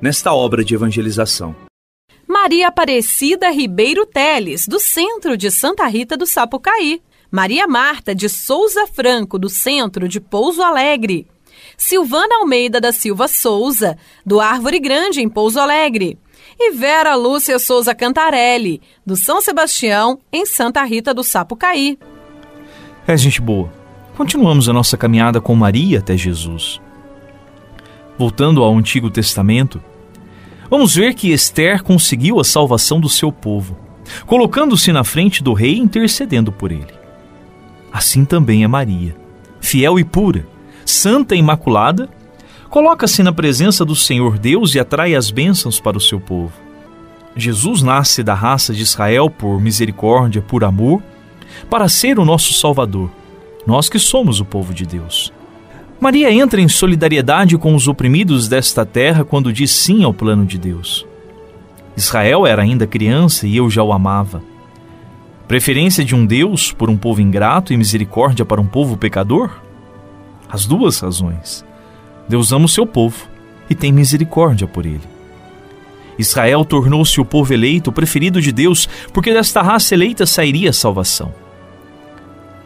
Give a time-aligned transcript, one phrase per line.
[0.00, 1.54] nesta obra de evangelização.
[2.26, 7.00] Maria Aparecida Ribeiro Teles, do Centro de Santa Rita do Sapucaí.
[7.30, 11.26] Maria Marta de Souza Franco, do Centro de Pouso Alegre.
[11.76, 16.18] Silvana Almeida da Silva Souza, do Árvore Grande, em Pouso Alegre.
[16.58, 21.98] E Vera Lúcia Souza Cantarelli, do São Sebastião, em Santa Rita do Sapucaí.
[23.06, 23.72] É, gente boa.
[24.16, 26.80] Continuamos a nossa caminhada com Maria até Jesus.
[28.18, 29.80] Voltando ao Antigo Testamento,
[30.68, 33.78] vamos ver que Esther conseguiu a salvação do seu povo,
[34.26, 36.92] colocando-se na frente do rei e intercedendo por ele.
[37.92, 39.16] Assim também é Maria,
[39.60, 40.44] fiel e pura,
[40.84, 42.08] santa e imaculada,
[42.68, 46.52] coloca-se na presença do Senhor Deus e atrai as bênçãos para o seu povo.
[47.36, 51.00] Jesus nasce da raça de Israel por misericórdia, por amor,
[51.70, 53.10] para ser o nosso Salvador,
[53.64, 55.32] nós que somos o povo de Deus.
[56.00, 60.56] Maria entra em solidariedade com os oprimidos desta terra quando diz sim ao plano de
[60.56, 61.04] Deus.
[61.96, 64.40] Israel era ainda criança e eu já o amava.
[65.48, 69.50] Preferência de um Deus por um povo ingrato e misericórdia para um povo pecador?
[70.48, 71.64] As duas razões.
[72.28, 73.26] Deus ama o seu povo
[73.68, 75.00] e tem misericórdia por ele.
[76.16, 80.72] Israel tornou-se o povo eleito, o preferido de Deus, porque desta raça eleita sairia a
[80.72, 81.34] salvação.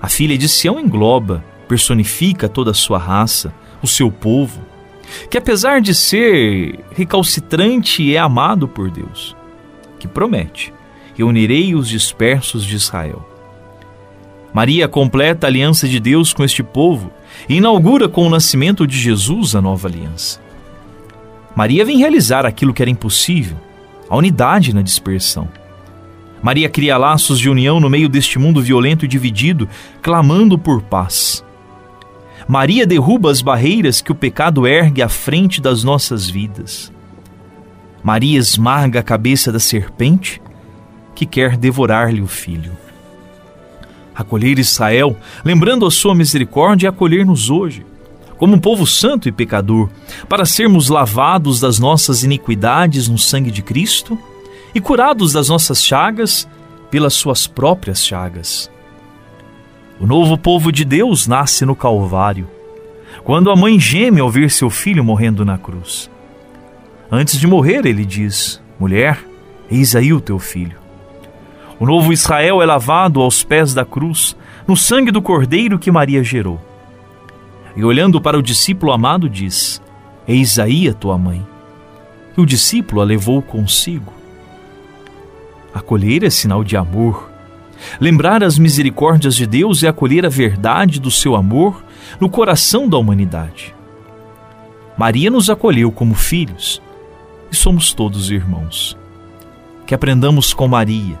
[0.00, 3.52] A filha de Sião engloba personifica toda a sua raça,
[3.82, 4.60] o seu povo,
[5.30, 9.36] que apesar de ser recalcitrante é amado por Deus,
[9.98, 10.72] que promete:
[11.14, 13.24] reunirei os dispersos de Israel.
[14.52, 17.12] Maria completa a aliança de Deus com este povo
[17.48, 20.40] e inaugura com o nascimento de Jesus a nova aliança.
[21.54, 23.56] Maria vem realizar aquilo que era impossível,
[24.08, 25.48] a unidade na dispersão.
[26.42, 29.68] Maria cria laços de união no meio deste mundo violento e dividido,
[30.00, 31.44] clamando por paz.
[32.48, 36.90] Maria derruba as barreiras que o pecado ergue à frente das nossas vidas.
[38.02, 40.40] Maria esmaga a cabeça da serpente
[41.14, 42.72] que quer devorar-lhe o filho.
[44.14, 45.14] Acolher Israel,
[45.44, 47.84] lembrando a sua misericórdia, e acolher-nos hoje,
[48.38, 49.90] como um povo santo e pecador,
[50.26, 54.18] para sermos lavados das nossas iniquidades no sangue de Cristo
[54.74, 56.48] e curados das nossas chagas
[56.90, 58.70] pelas suas próprias chagas.
[60.00, 62.48] O novo povo de Deus nasce no Calvário,
[63.24, 66.08] quando a mãe geme ao ver seu filho morrendo na cruz.
[67.10, 69.18] Antes de morrer, ele diz: Mulher,
[69.68, 70.78] eis aí o teu filho.
[71.80, 74.36] O novo Israel é lavado aos pés da cruz,
[74.68, 76.60] no sangue do cordeiro que Maria gerou.
[77.74, 79.82] E olhando para o discípulo amado, diz:
[80.28, 81.44] Eis aí a tua mãe.
[82.36, 84.12] E o discípulo a levou consigo.
[85.74, 87.30] Acolher é sinal de amor,
[88.00, 91.84] Lembrar as misericórdias de Deus é acolher a verdade do seu amor
[92.20, 93.74] no coração da humanidade.
[94.96, 96.82] Maria nos acolheu como filhos
[97.52, 98.96] e somos todos irmãos.
[99.86, 101.18] Que aprendamos com Maria,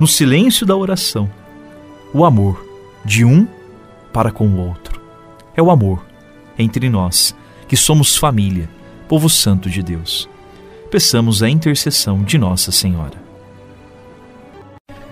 [0.00, 1.30] no silêncio da oração,
[2.12, 2.64] o amor
[3.04, 3.46] de um
[4.12, 5.00] para com o outro.
[5.54, 6.04] É o amor
[6.58, 7.36] entre nós,
[7.68, 8.68] que somos família,
[9.06, 10.28] povo santo de Deus.
[10.90, 13.27] Peçamos a intercessão de Nossa Senhora.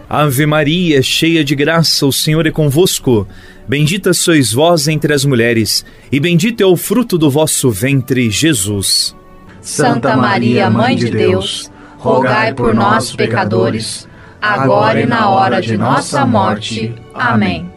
[0.08, 3.26] Ave Maria, cheia de graça, o Senhor é convosco.
[3.68, 9.16] Bendita sois vós entre as mulheres, e bendito é o fruto do vosso ventre, Jesus.
[9.60, 14.08] Santa Maria, Mãe de Deus, rogai por nós, pecadores,
[14.40, 16.94] agora e na hora de nossa morte.
[17.12, 17.68] Amém.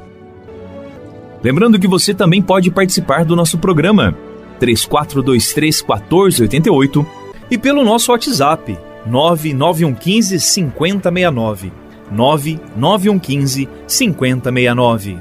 [1.41, 4.15] Lembrando que você também pode participar do nosso programa
[4.59, 7.07] 3423 1488
[7.49, 8.77] e pelo nosso WhatsApp
[9.07, 11.88] 99115 5069.
[12.11, 15.17] 99115 5069.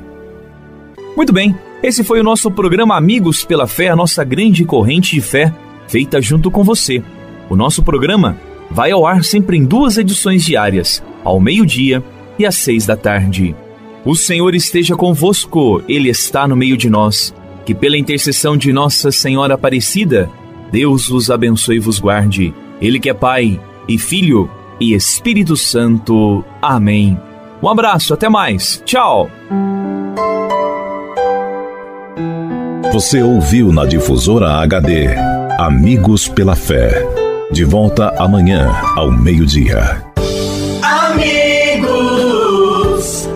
[1.16, 5.20] Muito bem, esse foi o nosso programa Amigos pela Fé, a nossa grande corrente de
[5.20, 5.52] fé,
[5.86, 7.02] feita junto com você.
[7.48, 8.36] O nosso programa
[8.70, 12.02] vai ao ar sempre em duas edições diárias, ao meio-dia
[12.38, 13.54] e às seis da tarde.
[14.04, 17.34] O Senhor esteja convosco, Ele está no meio de nós.
[17.66, 20.30] Que pela intercessão de Nossa Senhora Aparecida,
[20.72, 22.54] Deus vos abençoe e vos guarde.
[22.80, 26.44] Ele que é Pai e Filho e Espírito Santo.
[26.60, 27.18] Amém.
[27.62, 28.82] Um abraço, até mais.
[28.84, 29.28] Tchau.
[32.92, 35.08] Você ouviu na difusora HD
[35.58, 37.04] Amigos pela Fé.
[37.50, 40.04] De volta amanhã ao meio-dia.
[40.82, 41.98] Amigos,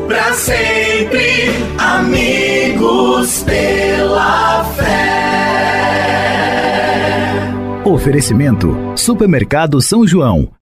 [0.06, 4.92] para sempre, amigos pela fé.
[7.84, 10.52] Oferecimento: Supermercado São João.